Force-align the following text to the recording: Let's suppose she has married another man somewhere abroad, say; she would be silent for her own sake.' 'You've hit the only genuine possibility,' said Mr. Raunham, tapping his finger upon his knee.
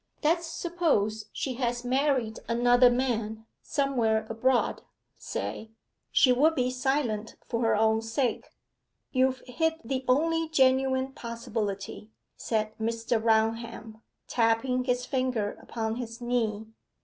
Let's 0.23 0.47
suppose 0.47 1.25
she 1.31 1.53
has 1.61 1.85
married 1.85 2.39
another 2.49 2.89
man 2.89 3.45
somewhere 3.61 4.25
abroad, 4.31 4.81
say; 5.19 5.69
she 6.11 6.31
would 6.31 6.55
be 6.55 6.71
silent 6.71 7.35
for 7.45 7.61
her 7.61 7.75
own 7.75 8.01
sake.' 8.01 8.49
'You've 9.11 9.43
hit 9.45 9.75
the 9.85 10.03
only 10.07 10.49
genuine 10.49 11.11
possibility,' 11.11 12.09
said 12.35 12.75
Mr. 12.79 13.23
Raunham, 13.23 14.01
tapping 14.27 14.85
his 14.85 15.05
finger 15.05 15.55
upon 15.61 15.97
his 15.97 16.19
knee. 16.19 16.65